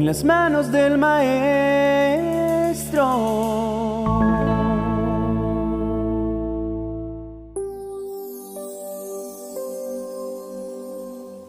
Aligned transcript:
en 0.00 0.06
las 0.06 0.24
manos 0.24 0.72
del 0.72 0.96
Maestro. 0.96 1.50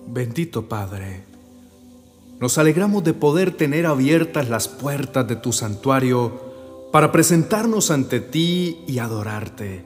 Bendito 0.07 0.67
Padre, 0.67 1.23
nos 2.41 2.57
alegramos 2.57 3.05
de 3.05 3.13
poder 3.13 3.55
tener 3.55 3.85
abiertas 3.85 4.49
las 4.49 4.67
puertas 4.67 5.25
de 5.29 5.37
tu 5.37 5.53
santuario 5.53 6.89
para 6.91 7.13
presentarnos 7.13 7.89
ante 7.89 8.19
ti 8.19 8.83
y 8.85 8.99
adorarte. 8.99 9.85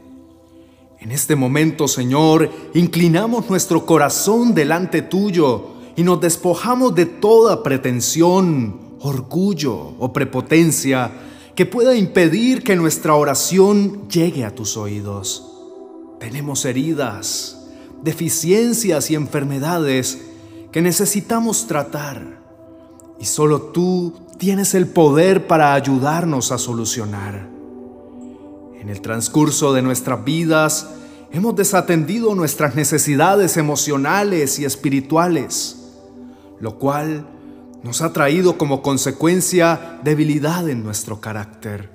En 0.99 1.11
este 1.11 1.35
momento, 1.35 1.87
Señor, 1.87 2.49
inclinamos 2.73 3.47
nuestro 3.47 3.85
corazón 3.85 4.55
delante 4.55 5.03
tuyo 5.03 5.74
y 5.95 6.03
nos 6.03 6.19
despojamos 6.21 6.93
de 6.95 7.05
toda 7.05 7.63
pretensión, 7.63 8.79
orgullo 8.99 9.75
o 9.99 10.11
prepotencia 10.11 11.11
que 11.55 11.65
pueda 11.65 11.95
impedir 11.95 12.63
que 12.63 12.75
nuestra 12.75 13.15
oración 13.15 14.07
llegue 14.09 14.43
a 14.43 14.53
tus 14.53 14.75
oídos. 14.75 15.51
Tenemos 16.19 16.65
heridas, 16.65 17.65
deficiencias 18.03 19.09
y 19.09 19.15
enfermedades 19.15 20.21
que 20.71 20.81
necesitamos 20.81 21.67
tratar 21.67 22.41
y 23.19 23.25
solo 23.25 23.61
tú 23.61 24.13
tienes 24.37 24.73
el 24.73 24.87
poder 24.87 25.47
para 25.47 25.73
ayudarnos 25.73 26.51
a 26.51 26.57
solucionar. 26.57 27.47
En 28.79 28.89
el 28.89 28.99
transcurso 29.01 29.71
de 29.71 29.81
nuestras 29.81 30.25
vidas 30.25 30.89
hemos 31.31 31.55
desatendido 31.55 32.35
nuestras 32.35 32.75
necesidades 32.75 33.55
emocionales 33.57 34.59
y 34.59 34.65
espirituales, 34.65 35.84
lo 36.59 36.77
cual 36.77 37.27
nos 37.83 38.01
ha 38.01 38.13
traído 38.13 38.57
como 38.57 38.81
consecuencia 38.81 39.99
debilidad 40.03 40.67
en 40.69 40.83
nuestro 40.83 41.21
carácter. 41.21 41.91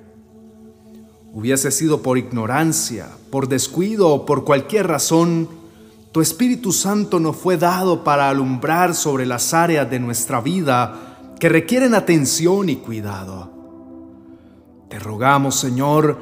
Hubiese 1.33 1.71
sido 1.71 2.01
por 2.01 2.17
ignorancia, 2.17 3.07
por 3.29 3.47
descuido 3.47 4.09
o 4.09 4.25
por 4.25 4.43
cualquier 4.43 4.87
razón, 4.87 5.49
tu 6.11 6.19
Espíritu 6.19 6.73
Santo 6.73 7.19
nos 7.19 7.37
fue 7.37 7.57
dado 7.57 8.03
para 8.03 8.29
alumbrar 8.29 8.95
sobre 8.95 9.25
las 9.25 9.53
áreas 9.53 9.89
de 9.89 9.99
nuestra 9.99 10.41
vida 10.41 11.33
que 11.39 11.49
requieren 11.49 11.95
atención 11.95 12.69
y 12.69 12.75
cuidado. 12.77 13.49
Te 14.89 14.99
rogamos, 14.99 15.55
Señor, 15.55 16.17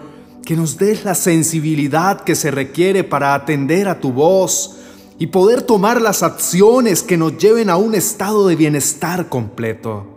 que 0.46 0.56
nos 0.56 0.78
des 0.78 1.06
la 1.06 1.16
sensibilidad 1.16 2.22
que 2.22 2.36
se 2.36 2.52
requiere 2.52 3.04
para 3.04 3.34
atender 3.34 3.88
a 3.88 4.00
tu 4.00 4.14
voz 4.14 4.79
y 5.20 5.28
poder 5.28 5.62
tomar 5.62 6.02
las 6.02 6.24
acciones 6.24 7.04
que 7.04 7.18
nos 7.18 7.38
lleven 7.38 7.70
a 7.70 7.76
un 7.76 7.94
estado 7.94 8.48
de 8.48 8.56
bienestar 8.56 9.28
completo. 9.28 10.08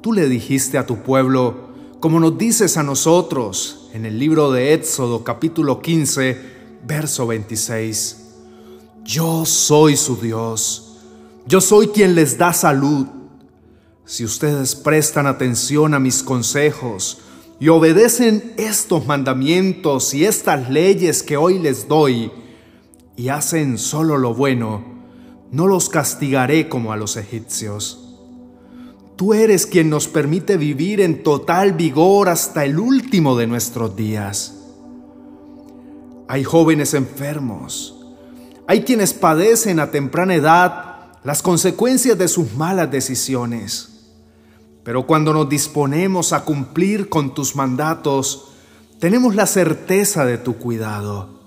Tú 0.00 0.14
le 0.14 0.26
dijiste 0.26 0.78
a 0.78 0.86
tu 0.86 1.02
pueblo, 1.02 1.68
como 2.00 2.18
nos 2.18 2.38
dices 2.38 2.78
a 2.78 2.82
nosotros 2.82 3.90
en 3.92 4.06
el 4.06 4.18
libro 4.18 4.50
de 4.50 4.72
Éxodo 4.72 5.22
capítulo 5.22 5.82
15, 5.82 6.40
verso 6.86 7.26
26, 7.26 8.24
yo 9.04 9.44
soy 9.44 9.98
su 9.98 10.16
Dios. 10.16 10.96
Yo 11.46 11.60
soy 11.60 11.88
quien 11.88 12.14
les 12.14 12.38
da 12.38 12.54
salud. 12.54 13.06
Si 14.06 14.24
ustedes 14.24 14.74
prestan 14.76 15.26
atención 15.26 15.92
a 15.92 15.98
mis 15.98 16.22
consejos 16.22 17.18
y 17.60 17.68
obedecen 17.68 18.54
estos 18.56 19.06
mandamientos 19.06 20.14
y 20.14 20.24
estas 20.24 20.70
leyes 20.70 21.22
que 21.22 21.36
hoy 21.36 21.58
les 21.58 21.86
doy, 21.86 22.30
y 23.18 23.30
hacen 23.30 23.78
solo 23.78 24.16
lo 24.16 24.32
bueno, 24.32 24.84
no 25.50 25.66
los 25.66 25.88
castigaré 25.88 26.68
como 26.68 26.92
a 26.92 26.96
los 26.96 27.16
egipcios. 27.16 28.14
Tú 29.16 29.34
eres 29.34 29.66
quien 29.66 29.90
nos 29.90 30.06
permite 30.06 30.56
vivir 30.56 31.00
en 31.00 31.24
total 31.24 31.72
vigor 31.72 32.28
hasta 32.28 32.64
el 32.64 32.78
último 32.78 33.36
de 33.36 33.48
nuestros 33.48 33.96
días. 33.96 34.54
Hay 36.28 36.44
jóvenes 36.44 36.94
enfermos, 36.94 38.06
hay 38.68 38.82
quienes 38.82 39.14
padecen 39.14 39.80
a 39.80 39.90
temprana 39.90 40.36
edad 40.36 41.18
las 41.24 41.42
consecuencias 41.42 42.16
de 42.16 42.28
sus 42.28 42.54
malas 42.54 42.88
decisiones. 42.88 44.12
Pero 44.84 45.08
cuando 45.08 45.32
nos 45.32 45.48
disponemos 45.48 46.32
a 46.32 46.44
cumplir 46.44 47.08
con 47.08 47.34
tus 47.34 47.56
mandatos, 47.56 48.52
tenemos 49.00 49.34
la 49.34 49.46
certeza 49.46 50.24
de 50.24 50.38
tu 50.38 50.56
cuidado. 50.56 51.37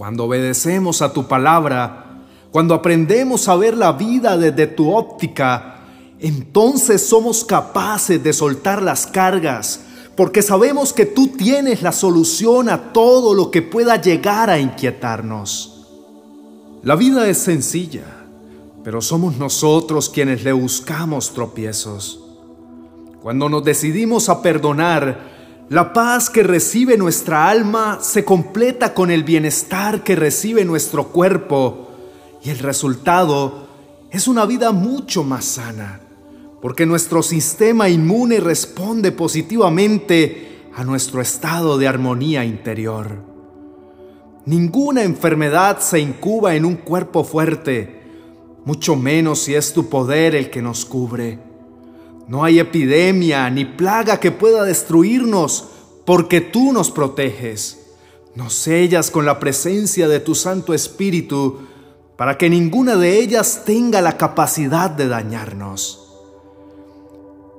Cuando 0.00 0.24
obedecemos 0.24 1.02
a 1.02 1.12
tu 1.12 1.28
palabra, 1.28 2.22
cuando 2.50 2.72
aprendemos 2.72 3.46
a 3.48 3.56
ver 3.56 3.76
la 3.76 3.92
vida 3.92 4.38
desde 4.38 4.66
tu 4.66 4.90
óptica, 4.90 5.80
entonces 6.18 7.06
somos 7.06 7.44
capaces 7.44 8.22
de 8.22 8.32
soltar 8.32 8.80
las 8.80 9.06
cargas, 9.06 9.80
porque 10.16 10.40
sabemos 10.40 10.94
que 10.94 11.04
tú 11.04 11.26
tienes 11.36 11.82
la 11.82 11.92
solución 11.92 12.70
a 12.70 12.94
todo 12.94 13.34
lo 13.34 13.50
que 13.50 13.60
pueda 13.60 14.00
llegar 14.00 14.48
a 14.48 14.58
inquietarnos. 14.58 15.86
La 16.82 16.96
vida 16.96 17.28
es 17.28 17.36
sencilla, 17.36 18.06
pero 18.82 19.02
somos 19.02 19.36
nosotros 19.36 20.08
quienes 20.08 20.42
le 20.44 20.52
buscamos 20.52 21.34
tropiezos. 21.34 22.24
Cuando 23.20 23.50
nos 23.50 23.64
decidimos 23.64 24.30
a 24.30 24.40
perdonar, 24.40 25.29
la 25.70 25.92
paz 25.92 26.30
que 26.30 26.42
recibe 26.42 26.96
nuestra 26.96 27.48
alma 27.48 27.98
se 28.00 28.24
completa 28.24 28.92
con 28.92 29.08
el 29.08 29.22
bienestar 29.22 30.02
que 30.02 30.16
recibe 30.16 30.64
nuestro 30.64 31.10
cuerpo 31.10 31.90
y 32.42 32.50
el 32.50 32.58
resultado 32.58 33.68
es 34.10 34.26
una 34.26 34.46
vida 34.46 34.72
mucho 34.72 35.22
más 35.22 35.44
sana, 35.44 36.00
porque 36.60 36.86
nuestro 36.86 37.22
sistema 37.22 37.88
inmune 37.88 38.40
responde 38.40 39.12
positivamente 39.12 40.70
a 40.74 40.82
nuestro 40.82 41.20
estado 41.20 41.78
de 41.78 41.86
armonía 41.86 42.44
interior. 42.44 43.22
Ninguna 44.46 45.04
enfermedad 45.04 45.78
se 45.78 46.00
incuba 46.00 46.56
en 46.56 46.64
un 46.64 46.74
cuerpo 46.78 47.22
fuerte, 47.22 48.00
mucho 48.64 48.96
menos 48.96 49.38
si 49.38 49.54
es 49.54 49.72
tu 49.72 49.88
poder 49.88 50.34
el 50.34 50.50
que 50.50 50.62
nos 50.62 50.84
cubre. 50.84 51.49
No 52.30 52.44
hay 52.44 52.60
epidemia 52.60 53.50
ni 53.50 53.64
plaga 53.64 54.20
que 54.20 54.30
pueda 54.30 54.62
destruirnos, 54.62 55.64
porque 56.06 56.40
tú 56.40 56.72
nos 56.72 56.92
proteges. 56.92 57.88
Nos 58.36 58.54
sellas 58.54 59.10
con 59.10 59.26
la 59.26 59.40
presencia 59.40 60.06
de 60.06 60.20
tu 60.20 60.36
Santo 60.36 60.72
Espíritu, 60.72 61.58
para 62.16 62.38
que 62.38 62.48
ninguna 62.48 62.94
de 62.94 63.18
ellas 63.18 63.62
tenga 63.66 64.00
la 64.00 64.16
capacidad 64.16 64.90
de 64.90 65.08
dañarnos. 65.08 66.08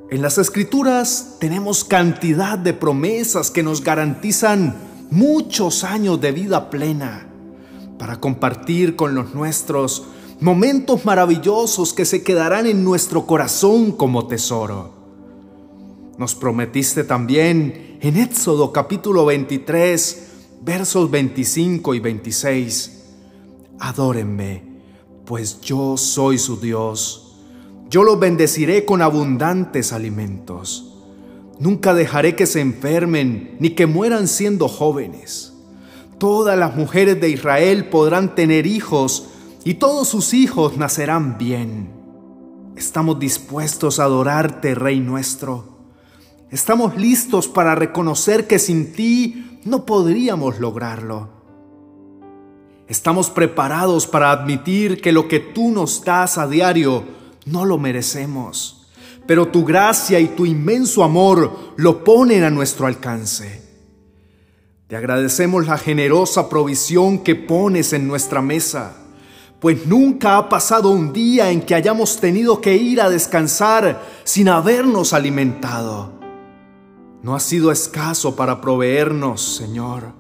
En 0.09 0.21
las 0.21 0.37
Escrituras 0.37 1.35
tenemos 1.41 1.83
cantidad 1.83 2.57
de 2.57 2.73
promesas 2.73 3.51
que 3.51 3.63
nos 3.63 3.83
garantizan 3.83 4.77
muchos 5.09 5.83
años 5.83 6.21
de 6.21 6.31
vida 6.31 6.69
plena 6.69 7.27
para 7.99 8.21
compartir 8.21 8.95
con 8.95 9.15
los 9.15 9.35
nuestros 9.35 10.05
momentos 10.41 11.05
maravillosos 11.05 11.93
que 11.93 12.03
se 12.03 12.23
quedarán 12.23 12.65
en 12.65 12.83
nuestro 12.83 13.25
corazón 13.25 13.91
como 13.91 14.27
tesoro. 14.27 14.91
Nos 16.17 16.35
prometiste 16.35 17.03
también 17.03 17.97
en 18.01 18.17
Éxodo 18.17 18.73
capítulo 18.73 19.25
23, 19.25 20.27
versos 20.61 21.09
25 21.09 21.95
y 21.95 21.99
26, 21.99 22.97
Adórenme, 23.79 24.63
pues 25.25 25.61
yo 25.61 25.95
soy 25.95 26.37
su 26.37 26.59
Dios. 26.59 27.37
Yo 27.89 28.03
los 28.03 28.19
bendeciré 28.19 28.85
con 28.85 29.01
abundantes 29.01 29.93
alimentos 29.93 30.91
Nunca 31.61 31.93
dejaré 31.93 32.35
que 32.35 32.47
se 32.47 32.59
enfermen 32.59 33.55
ni 33.59 33.69
que 33.75 33.85
mueran 33.85 34.27
siendo 34.27 34.67
jóvenes. 34.67 35.53
Todas 36.17 36.57
las 36.57 36.75
mujeres 36.75 37.21
de 37.21 37.29
Israel 37.29 37.85
podrán 37.85 38.33
tener 38.33 38.65
hijos 38.65 39.27
y 39.63 39.75
todos 39.75 40.07
sus 40.07 40.33
hijos 40.33 40.77
nacerán 40.77 41.37
bien. 41.37 41.91
Estamos 42.75 43.19
dispuestos 43.19 43.99
a 43.99 44.05
adorarte, 44.05 44.75
Rey 44.75 44.99
nuestro. 44.99 45.77
Estamos 46.49 46.97
listos 46.97 47.47
para 47.47 47.75
reconocer 47.75 48.47
que 48.47 48.59
sin 48.59 48.93
ti 48.93 49.59
no 49.63 49.85
podríamos 49.85 50.59
lograrlo. 50.59 51.29
Estamos 52.87 53.29
preparados 53.29 54.07
para 54.07 54.31
admitir 54.31 55.01
que 55.01 55.11
lo 55.11 55.27
que 55.27 55.39
tú 55.39 55.71
nos 55.71 56.03
das 56.03 56.37
a 56.37 56.47
diario 56.47 57.03
no 57.45 57.65
lo 57.65 57.77
merecemos 57.77 58.81
pero 59.31 59.47
tu 59.47 59.63
gracia 59.63 60.19
y 60.19 60.27
tu 60.27 60.45
inmenso 60.45 61.03
amor 61.03 61.73
lo 61.77 62.03
ponen 62.03 62.43
a 62.43 62.49
nuestro 62.49 62.87
alcance. 62.87 63.61
Te 64.87 64.95
agradecemos 64.95 65.67
la 65.67 65.77
generosa 65.77 66.49
provisión 66.49 67.19
que 67.19 67.35
pones 67.35 67.93
en 67.93 68.07
nuestra 68.07 68.41
mesa, 68.41 68.97
pues 69.61 69.85
nunca 69.85 70.37
ha 70.37 70.49
pasado 70.49 70.89
un 70.89 71.13
día 71.13 71.51
en 71.51 71.61
que 71.61 71.75
hayamos 71.75 72.19
tenido 72.19 72.59
que 72.59 72.75
ir 72.75 72.99
a 72.99 73.11
descansar 73.11 74.01
sin 74.23 74.49
habernos 74.49 75.13
alimentado. 75.13 76.13
No 77.21 77.35
ha 77.35 77.39
sido 77.39 77.71
escaso 77.71 78.35
para 78.35 78.59
proveernos, 78.59 79.39
Señor. 79.39 80.13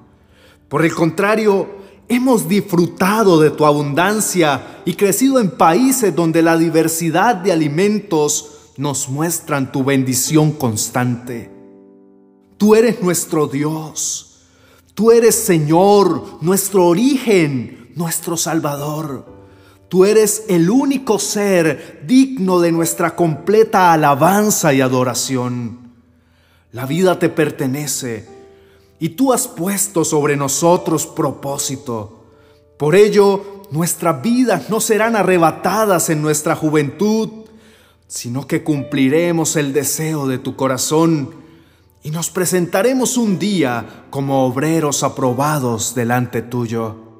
Por 0.69 0.85
el 0.85 0.93
contrario, 0.93 1.67
hemos 2.07 2.47
disfrutado 2.47 3.41
de 3.41 3.49
tu 3.49 3.65
abundancia 3.65 4.81
y 4.85 4.93
crecido 4.93 5.39
en 5.39 5.49
países 5.49 6.15
donde 6.15 6.43
la 6.43 6.55
diversidad 6.55 7.35
de 7.35 7.51
alimentos 7.51 8.73
nos 8.77 9.09
muestran 9.09 9.71
tu 9.71 9.83
bendición 9.83 10.51
constante. 10.51 11.51
Tú 12.57 12.75
eres 12.75 13.01
nuestro 13.01 13.47
Dios. 13.47 14.43
Tú 14.93 15.09
eres 15.11 15.33
Señor, 15.33 16.37
nuestro 16.41 16.85
origen, 16.85 17.80
nuestro 17.95 18.37
Salvador. 18.37 19.25
Tú 19.89 20.05
eres 20.05 20.45
el 20.47 20.69
único 20.69 21.19
ser 21.19 22.03
digno 22.07 22.59
de 22.59 22.71
nuestra 22.71 23.15
completa 23.15 23.91
alabanza 23.91 24.73
y 24.73 24.81
adoración. 24.81 25.91
La 26.71 26.85
vida 26.85 27.19
te 27.19 27.27
pertenece 27.27 28.25
y 28.99 29.09
tú 29.09 29.33
has 29.33 29.47
puesto 29.47 30.05
sobre 30.05 30.37
nosotros 30.37 31.05
propósito. 31.05 32.23
Por 32.77 32.95
ello, 32.95 33.63
nuestras 33.71 34.21
vidas 34.21 34.69
no 34.69 34.79
serán 34.79 35.15
arrebatadas 35.15 36.09
en 36.09 36.21
nuestra 36.21 36.55
juventud, 36.55 37.29
sino 38.07 38.47
que 38.47 38.63
cumpliremos 38.63 39.55
el 39.55 39.73
deseo 39.73 40.27
de 40.27 40.37
tu 40.37 40.55
corazón 40.55 41.35
y 42.03 42.11
nos 42.11 42.29
presentaremos 42.29 43.17
un 43.17 43.37
día 43.37 44.05
como 44.09 44.45
obreros 44.45 45.03
aprobados 45.03 45.93
delante 45.93 46.41
tuyo. 46.41 47.10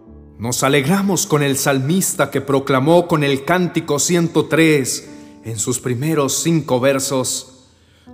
Nos 0.41 0.63
alegramos 0.63 1.27
con 1.27 1.43
el 1.43 1.55
salmista 1.55 2.31
que 2.31 2.41
proclamó 2.41 3.07
con 3.07 3.23
el 3.23 3.45
cántico 3.45 3.99
103 3.99 5.09
en 5.43 5.59
sus 5.59 5.79
primeros 5.79 6.33
cinco 6.41 6.79
versos, 6.79 7.67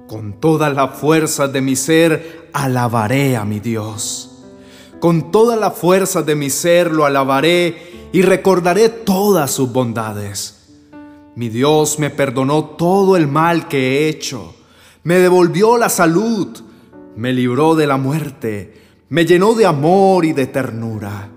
con 0.07 0.33
toda 0.33 0.69
la 0.69 0.89
fuerza 0.89 1.47
de 1.47 1.62
mi 1.62 1.77
ser 1.77 2.50
alabaré 2.51 3.38
a 3.38 3.45
mi 3.45 3.62
Dios. 3.62 4.44
Con 5.00 5.31
toda 5.31 5.56
la 5.56 5.71
fuerza 5.71 6.21
de 6.21 6.35
mi 6.35 6.50
ser 6.50 6.91
lo 6.91 7.06
alabaré 7.06 8.09
y 8.12 8.24
recordaré 8.24 8.89
todas 8.89 9.50
sus 9.51 9.71
bondades. 9.71 10.68
Mi 11.33 11.47
Dios 11.47 11.97
me 11.97 12.09
perdonó 12.09 12.65
todo 12.65 13.15
el 13.15 13.30
mal 13.30 13.69
que 13.69 14.00
he 14.00 14.09
hecho, 14.09 14.53
me 15.03 15.19
devolvió 15.19 15.77
la 15.77 15.88
salud, 15.88 16.50
me 17.15 17.31
libró 17.31 17.75
de 17.75 17.88
la 17.88 17.95
muerte, 17.95 18.81
me 19.07 19.25
llenó 19.25 19.53
de 19.53 19.65
amor 19.65 20.25
y 20.25 20.33
de 20.33 20.47
ternura. 20.47 21.31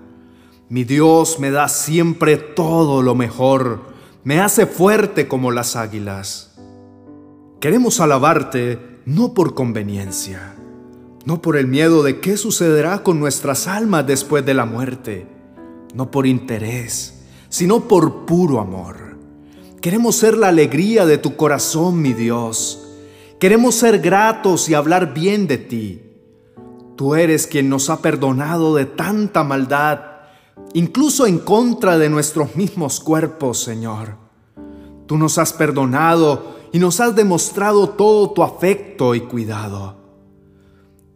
Mi 0.71 0.85
Dios 0.85 1.37
me 1.37 1.51
da 1.51 1.67
siempre 1.67 2.37
todo 2.37 3.01
lo 3.01 3.13
mejor, 3.13 3.81
me 4.23 4.39
hace 4.39 4.65
fuerte 4.65 5.27
como 5.27 5.51
las 5.51 5.75
águilas. 5.75 6.57
Queremos 7.59 7.99
alabarte 7.99 8.79
no 9.05 9.33
por 9.33 9.53
conveniencia, 9.53 10.55
no 11.25 11.41
por 11.41 11.57
el 11.57 11.67
miedo 11.67 12.03
de 12.03 12.21
qué 12.21 12.37
sucederá 12.37 13.03
con 13.03 13.19
nuestras 13.19 13.67
almas 13.67 14.07
después 14.07 14.45
de 14.45 14.53
la 14.53 14.63
muerte, 14.63 15.27
no 15.93 16.09
por 16.09 16.25
interés, 16.25 17.25
sino 17.49 17.89
por 17.89 18.25
puro 18.25 18.61
amor. 18.61 19.17
Queremos 19.81 20.15
ser 20.15 20.37
la 20.37 20.47
alegría 20.47 21.05
de 21.05 21.17
tu 21.17 21.35
corazón, 21.35 22.01
mi 22.01 22.13
Dios. 22.13 22.87
Queremos 23.41 23.75
ser 23.75 23.99
gratos 23.99 24.69
y 24.69 24.73
hablar 24.73 25.13
bien 25.13 25.47
de 25.47 25.57
ti. 25.57 26.01
Tú 26.95 27.15
eres 27.15 27.45
quien 27.45 27.67
nos 27.67 27.89
ha 27.89 28.01
perdonado 28.01 28.73
de 28.73 28.85
tanta 28.85 29.43
maldad, 29.43 30.10
incluso 30.73 31.27
en 31.27 31.39
contra 31.39 31.97
de 31.97 32.09
nuestros 32.09 32.55
mismos 32.55 32.99
cuerpos, 32.99 33.59
Señor. 33.61 34.15
Tú 35.07 35.17
nos 35.17 35.37
has 35.37 35.53
perdonado 35.53 36.55
y 36.71 36.79
nos 36.79 36.99
has 36.99 37.15
demostrado 37.15 37.89
todo 37.89 38.31
tu 38.31 38.43
afecto 38.43 39.13
y 39.15 39.21
cuidado. 39.21 39.95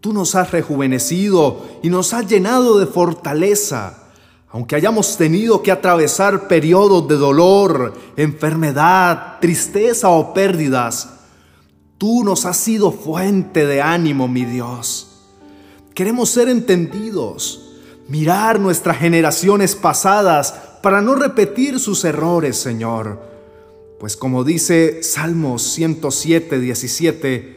Tú 0.02 0.14
nos 0.14 0.36
has 0.36 0.52
rejuvenecido 0.52 1.66
y 1.82 1.90
nos 1.90 2.14
has 2.14 2.28
llenado 2.28 2.78
de 2.78 2.86
fortaleza, 2.86 4.04
aunque 4.50 4.76
hayamos 4.76 5.18
tenido 5.18 5.64
que 5.64 5.72
atravesar 5.72 6.48
periodos 6.48 7.08
de 7.08 7.16
dolor, 7.16 7.94
enfermedad, 8.16 9.40
tristeza 9.42 10.10
o 10.10 10.34
pérdidas. 10.34 11.10
Tú 11.98 12.24
nos 12.24 12.46
has 12.46 12.58
sido 12.58 12.92
fuente 12.92 13.66
de 13.66 13.81
ánimo, 13.81 14.28
mi 14.28 14.46
Dios. 14.46 15.24
Queremos 15.94 16.30
ser 16.30 16.50
entendidos, 16.50 17.65
mirar 18.07 18.60
nuestras 18.60 18.98
generaciones 18.98 19.75
pasadas 19.75 20.54
para 20.81 21.02
no 21.02 21.16
repetir 21.16 21.80
sus 21.80 22.04
errores, 22.06 22.57
Señor 22.57 23.36
pues 24.00 24.18
como 24.18 24.44
dice 24.44 25.02
Salmos 25.04 25.63
107, 25.63 26.60
17, 26.60 27.56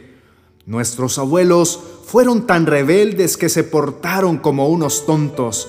nuestros 0.67 1.19
abuelos 1.19 1.81
fueron 2.07 2.47
tan 2.47 2.67
rebeldes 2.67 3.37
que 3.37 3.49
se 3.49 3.65
portaron 3.65 4.39
como 4.39 4.69
unos 4.69 5.05
tontos, 5.05 5.69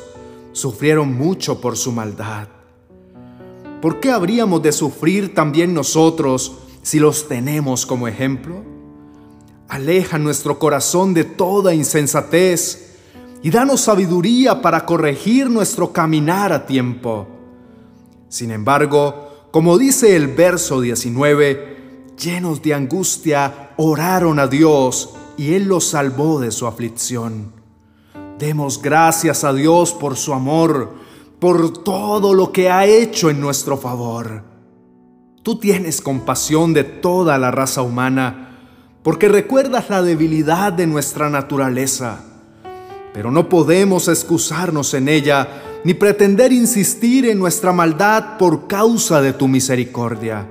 sufrieron 0.51 1.13
mucho 1.13 1.59
por 1.59 1.75
su 1.75 1.91
maldad. 1.91 2.47
¿Por 3.81 3.99
qué 3.99 4.11
habríamos 4.11 4.61
de 4.61 4.71
sufrir 4.71 5.33
también 5.33 5.73
nosotros 5.73 6.53
si 6.81 6.99
los 6.99 7.27
tenemos 7.27 7.85
como 7.85 8.07
ejemplo? 8.07 8.63
Aleja 9.67 10.17
nuestro 10.17 10.59
corazón 10.59 11.13
de 11.13 11.23
toda 11.23 11.73
insensatez 11.73 12.88
y 13.41 13.49
danos 13.49 13.81
sabiduría 13.81 14.61
para 14.61 14.85
corregir 14.85 15.49
nuestro 15.49 15.93
caminar 15.93 16.51
a 16.51 16.65
tiempo. 16.65 17.27
Sin 18.27 18.51
embargo, 18.51 19.47
como 19.51 19.77
dice 19.77 20.15
el 20.15 20.27
verso 20.27 20.81
19, 20.81 22.13
llenos 22.21 22.61
de 22.61 22.73
angustia, 22.73 23.71
oraron 23.77 24.39
a 24.39 24.47
Dios 24.47 25.15
y 25.37 25.53
Él 25.53 25.65
los 25.65 25.85
salvó 25.85 26.39
de 26.39 26.51
su 26.51 26.67
aflicción. 26.67 27.53
Demos 28.37 28.81
gracias 28.81 29.43
a 29.43 29.53
Dios 29.53 29.93
por 29.93 30.15
su 30.15 30.33
amor, 30.33 30.93
por 31.39 31.73
todo 31.83 32.33
lo 32.33 32.51
que 32.51 32.69
ha 32.69 32.85
hecho 32.85 33.29
en 33.29 33.39
nuestro 33.39 33.77
favor. 33.77 34.43
Tú 35.41 35.57
tienes 35.57 36.01
compasión 36.01 36.73
de 36.73 36.83
toda 36.83 37.37
la 37.37 37.51
raza 37.51 37.81
humana, 37.81 38.57
porque 39.01 39.29
recuerdas 39.29 39.89
la 39.89 40.01
debilidad 40.01 40.73
de 40.73 40.85
nuestra 40.85 41.29
naturaleza, 41.29 42.28
pero 43.13 43.31
no 43.31 43.49
podemos 43.49 44.07
excusarnos 44.07 44.93
en 44.93 45.09
ella 45.09 45.61
ni 45.83 45.93
pretender 45.93 46.51
insistir 46.51 47.25
en 47.25 47.39
nuestra 47.39 47.71
maldad 47.71 48.37
por 48.37 48.67
causa 48.67 49.21
de 49.21 49.33
tu 49.33 49.47
misericordia. 49.47 50.45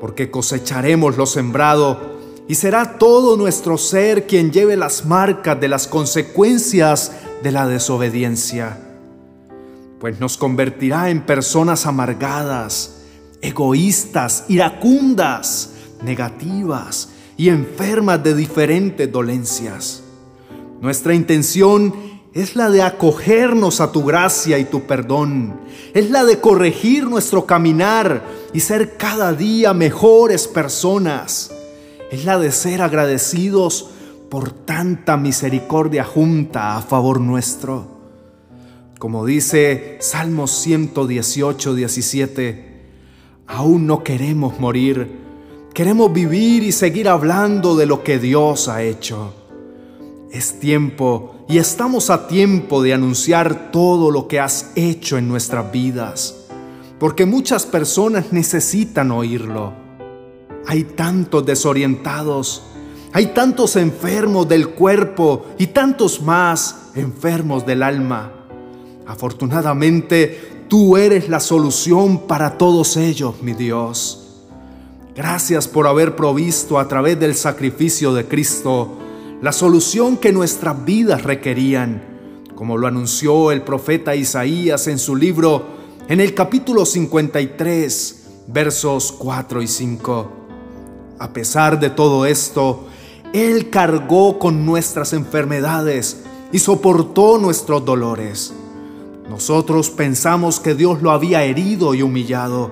Porque 0.00 0.30
cosecharemos 0.30 1.16
lo 1.16 1.26
sembrado 1.26 2.14
y 2.46 2.54
será 2.54 2.98
todo 2.98 3.36
nuestro 3.36 3.78
ser 3.78 4.26
quien 4.26 4.52
lleve 4.52 4.76
las 4.76 5.04
marcas 5.06 5.60
de 5.60 5.68
las 5.68 5.86
consecuencias 5.86 7.12
de 7.42 7.52
la 7.52 7.66
desobediencia. 7.66 8.78
Pues 9.98 10.20
nos 10.20 10.36
convertirá 10.36 11.10
en 11.10 11.24
personas 11.24 11.86
amargadas, 11.86 13.02
egoístas, 13.40 14.44
iracundas, 14.48 15.70
negativas 16.02 17.08
y 17.36 17.48
enfermas 17.48 18.22
de 18.22 18.34
diferentes 18.34 19.10
dolencias. 19.10 20.03
Nuestra 20.84 21.14
intención 21.14 21.94
es 22.34 22.56
la 22.56 22.68
de 22.68 22.82
acogernos 22.82 23.80
a 23.80 23.90
tu 23.90 24.04
gracia 24.04 24.58
y 24.58 24.66
tu 24.66 24.82
perdón. 24.82 25.58
Es 25.94 26.10
la 26.10 26.26
de 26.26 26.40
corregir 26.42 27.04
nuestro 27.04 27.46
caminar 27.46 28.22
y 28.52 28.60
ser 28.60 28.98
cada 28.98 29.32
día 29.32 29.72
mejores 29.72 30.46
personas. 30.46 31.50
Es 32.10 32.26
la 32.26 32.38
de 32.38 32.52
ser 32.52 32.82
agradecidos 32.82 33.88
por 34.28 34.50
tanta 34.50 35.16
misericordia 35.16 36.04
junta 36.04 36.76
a 36.76 36.82
favor 36.82 37.18
nuestro. 37.18 37.86
Como 38.98 39.24
dice 39.24 39.96
Salmos 40.02 40.50
118, 40.50 41.74
17, 41.74 42.90
aún 43.46 43.86
no 43.86 44.04
queremos 44.04 44.60
morir, 44.60 45.10
queremos 45.72 46.12
vivir 46.12 46.62
y 46.62 46.72
seguir 46.72 47.08
hablando 47.08 47.74
de 47.74 47.86
lo 47.86 48.04
que 48.04 48.18
Dios 48.18 48.68
ha 48.68 48.82
hecho. 48.82 49.43
Es 50.34 50.58
tiempo 50.58 51.36
y 51.48 51.58
estamos 51.58 52.10
a 52.10 52.26
tiempo 52.26 52.82
de 52.82 52.92
anunciar 52.92 53.70
todo 53.70 54.10
lo 54.10 54.26
que 54.26 54.40
has 54.40 54.72
hecho 54.74 55.16
en 55.16 55.28
nuestras 55.28 55.70
vidas, 55.70 56.34
porque 56.98 57.24
muchas 57.24 57.66
personas 57.66 58.32
necesitan 58.32 59.12
oírlo. 59.12 59.72
Hay 60.66 60.82
tantos 60.82 61.46
desorientados, 61.46 62.64
hay 63.12 63.26
tantos 63.26 63.76
enfermos 63.76 64.48
del 64.48 64.70
cuerpo 64.70 65.46
y 65.56 65.68
tantos 65.68 66.20
más 66.20 66.90
enfermos 66.96 67.64
del 67.64 67.84
alma. 67.84 68.32
Afortunadamente, 69.06 70.64
tú 70.66 70.96
eres 70.96 71.28
la 71.28 71.38
solución 71.38 72.26
para 72.26 72.58
todos 72.58 72.96
ellos, 72.96 73.36
mi 73.40 73.52
Dios. 73.52 74.42
Gracias 75.14 75.68
por 75.68 75.86
haber 75.86 76.16
provisto 76.16 76.80
a 76.80 76.88
través 76.88 77.20
del 77.20 77.36
sacrificio 77.36 78.12
de 78.12 78.26
Cristo 78.26 78.98
la 79.42 79.52
solución 79.52 80.16
que 80.16 80.32
nuestras 80.32 80.84
vidas 80.84 81.22
requerían, 81.22 82.02
como 82.54 82.76
lo 82.76 82.86
anunció 82.86 83.50
el 83.50 83.62
profeta 83.62 84.14
Isaías 84.14 84.86
en 84.86 84.98
su 84.98 85.16
libro 85.16 85.66
en 86.08 86.20
el 86.20 86.34
capítulo 86.34 86.84
53, 86.84 88.26
versos 88.48 89.12
4 89.12 89.62
y 89.62 89.66
5. 89.66 90.32
A 91.18 91.32
pesar 91.32 91.80
de 91.80 91.90
todo 91.90 92.26
esto, 92.26 92.86
Él 93.32 93.70
cargó 93.70 94.38
con 94.38 94.66
nuestras 94.66 95.12
enfermedades 95.12 96.24
y 96.52 96.58
soportó 96.58 97.38
nuestros 97.38 97.84
dolores. 97.84 98.52
Nosotros 99.28 99.90
pensamos 99.90 100.60
que 100.60 100.74
Dios 100.74 101.00
lo 101.02 101.10
había 101.10 101.44
herido 101.44 101.94
y 101.94 102.02
humillado, 102.02 102.70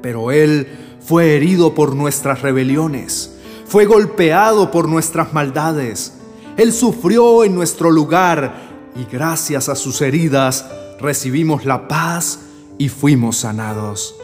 pero 0.00 0.30
Él 0.32 0.66
fue 1.00 1.36
herido 1.36 1.74
por 1.74 1.94
nuestras 1.94 2.40
rebeliones, 2.40 3.33
fue 3.66 3.86
golpeado 3.86 4.70
por 4.70 4.88
nuestras 4.88 5.32
maldades. 5.32 6.14
Él 6.56 6.72
sufrió 6.72 7.44
en 7.44 7.54
nuestro 7.54 7.90
lugar 7.90 8.92
y 8.96 9.04
gracias 9.10 9.68
a 9.68 9.74
sus 9.74 10.00
heridas 10.00 10.66
recibimos 11.00 11.64
la 11.64 11.88
paz 11.88 12.40
y 12.78 12.88
fuimos 12.88 13.38
sanados. 13.38 14.14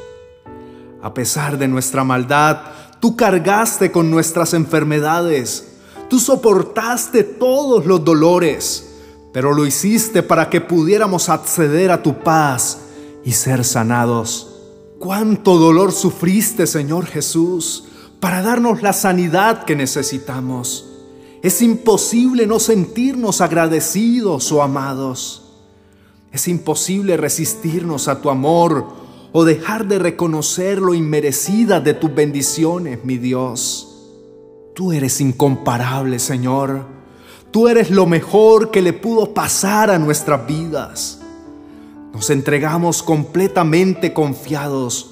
A 1.03 1.15
pesar 1.15 1.59
de 1.59 1.69
nuestra 1.69 2.05
maldad, 2.05 2.61
tú 3.01 3.17
cargaste 3.17 3.91
con 3.91 4.11
nuestras 4.11 4.55
enfermedades, 4.55 5.73
tú 6.09 6.19
soportaste 6.21 7.25
todos 7.25 7.87
los 7.87 8.05
dolores, 8.05 8.99
pero 9.33 9.53
lo 9.53 9.67
hiciste 9.67 10.23
para 10.23 10.51
que 10.51 10.61
pudiéramos 10.61 11.29
acceder 11.29 11.91
a 11.91 12.03
tu 12.03 12.19
paz 12.19 12.79
y 13.25 13.33
ser 13.33 13.65
sanados. 13.65 14.49
Cuánto 14.99 15.57
dolor 15.57 15.93
sufriste, 15.93 16.67
Señor 16.67 17.07
Jesús, 17.07 17.85
para 18.21 18.43
darnos 18.43 18.83
la 18.83 18.93
sanidad 18.93 19.65
que 19.65 19.75
necesitamos. 19.75 20.87
Es 21.43 21.63
imposible 21.63 22.47
no 22.47 22.61
sentirnos 22.61 23.41
agradecidos 23.41 24.53
o 24.53 24.63
amados. 24.63 25.55
Es 26.33 26.47
imposible 26.47 27.17
resistirnos 27.17 28.09
a 28.09 28.21
tu 28.21 28.31
amor 28.31 28.87
o 29.33 29.45
dejar 29.45 29.87
de 29.87 29.99
reconocer 29.99 30.81
lo 30.81 30.95
inmerecida 30.95 31.81
de 31.81 31.95
tus 31.95 32.15
bendiciones, 32.15 33.05
mi 33.05 33.17
Dios. 33.17 33.87
Tú 34.75 34.93
eres 34.93 35.21
incomparable, 35.21 36.19
Señor. 36.19 36.85
Tú 37.51 37.69
eres 37.69 37.91
lo 37.91 38.07
mejor 38.07 38.71
que 38.71 38.83
le 38.83 38.93
pudo 38.93 39.35
pasar 39.35 39.91
a 39.91 39.99
nuestras 39.99 40.47
vidas. 40.47 41.21
Nos 42.13 42.31
entregamos 42.31 43.03
completamente 43.03 44.13
confiados, 44.13 45.10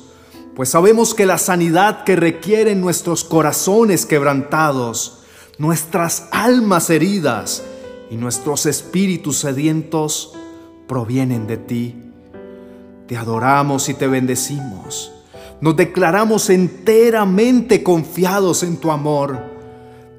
pues 0.59 0.71
sabemos 0.71 1.15
que 1.15 1.25
la 1.25 1.39
sanidad 1.39 2.03
que 2.03 2.17
requieren 2.17 2.81
nuestros 2.81 3.23
corazones 3.23 4.05
quebrantados, 4.05 5.21
nuestras 5.57 6.27
almas 6.33 6.91
heridas 6.91 7.63
y 8.11 8.17
nuestros 8.17 8.67
espíritus 8.67 9.39
sedientos 9.39 10.33
provienen 10.89 11.47
de 11.47 11.59
ti. 11.59 11.95
Te 13.07 13.17
adoramos 13.17 13.89
y 13.89 13.95
te 13.95 14.09
bendecimos. 14.09 15.13
Nos 15.61 15.77
declaramos 15.77 16.51
enteramente 16.51 17.85
confiados 17.85 18.65
en 18.65 18.79
tu 18.79 18.91
amor. 18.91 19.39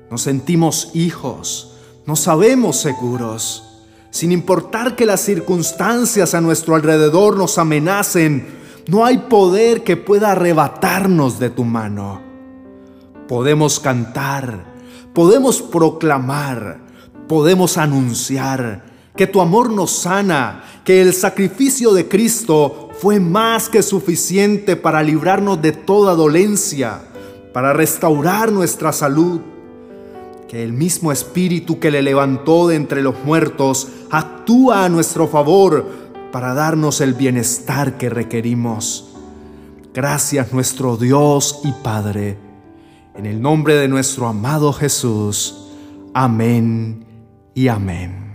Nos 0.10 0.22
sentimos 0.22 0.91
hijos, 0.93 1.74
nos 2.05 2.22
sabemos 2.22 2.77
seguros 2.77 3.65
sin 4.12 4.31
importar 4.31 4.96
que 4.96 5.05
las 5.05 5.22
circunstancias 5.22 6.34
a 6.34 6.41
nuestro 6.41 6.75
alrededor 6.75 7.38
nos 7.38 7.58
amenacen, 7.58 8.58
no 8.88 9.05
hay 9.05 9.17
poder 9.17 9.83
que 9.83 9.98
pueda 9.98 10.31
arrebatarnos 10.31 11.39
de 11.39 11.50
tu 11.50 11.63
mano. 11.63 12.21
Podemos 13.27 13.79
cantar, 13.79 14.65
podemos 15.13 15.62
proclamar, 15.62 16.79
podemos 17.27 17.77
anunciar 17.77 18.83
que 19.15 19.27
tu 19.27 19.41
amor 19.41 19.71
nos 19.71 19.91
sana, 19.91 20.63
que 20.83 21.01
el 21.01 21.13
sacrificio 21.13 21.93
de 21.93 22.07
Cristo 22.07 22.89
fue 23.00 23.19
más 23.19 23.69
que 23.69 23.83
suficiente 23.83 24.75
para 24.75 25.03
librarnos 25.03 25.62
de 25.62 25.74
toda 25.74 26.15
dolencia, 26.15 27.01
para 27.53 27.74
restaurar 27.74 28.51
nuestra 28.51 28.93
salud 28.93 29.41
que 30.50 30.63
el 30.63 30.74
mismo 30.74 31.12
Espíritu 31.12 31.79
que 31.79 31.91
le 31.91 32.01
levantó 32.01 32.67
de 32.67 32.75
entre 32.75 33.03
los 33.03 33.13
muertos 33.24 33.88
actúa 34.09 34.83
a 34.83 34.89
nuestro 34.89 35.27
favor 35.27 35.86
para 36.31 36.53
darnos 36.53 37.01
el 37.01 37.13
bienestar 37.13 37.98
que 37.98 38.09
requerimos. 38.09 39.15
Gracias 39.93 40.53
nuestro 40.53 40.98
Dios 40.98 41.62
y 41.63 41.71
Padre, 41.83 42.38
en 43.15 43.25
el 43.25 43.41
nombre 43.41 43.75
de 43.75 43.88
nuestro 43.88 44.27
amado 44.27 44.71
Jesús. 44.71 45.67
Amén 46.13 47.05
y 47.53 47.67
amén. 47.67 48.28